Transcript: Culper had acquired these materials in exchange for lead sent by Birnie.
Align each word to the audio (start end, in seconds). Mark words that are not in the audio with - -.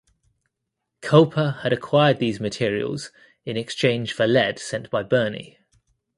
Culper 1.03 1.59
had 1.59 1.71
acquired 1.71 2.17
these 2.17 2.39
materials 2.39 3.11
in 3.45 3.55
exchange 3.55 4.13
for 4.13 4.25
lead 4.25 4.57
sent 4.57 4.89
by 4.89 5.03
Birnie. 5.03 5.59